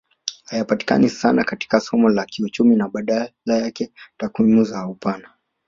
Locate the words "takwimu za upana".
4.17-5.29